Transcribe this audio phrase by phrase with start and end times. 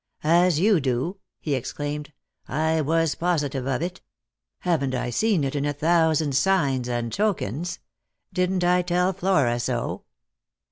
[0.43, 2.11] "As you do," he exclaimed."
[2.47, 4.01] I was positive of it.
[4.61, 7.77] Haven't I seen it in a thousand signs and tokens?
[8.33, 10.05] Didn't I tell Flora so?"